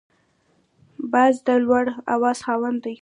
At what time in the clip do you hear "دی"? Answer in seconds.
2.85-2.95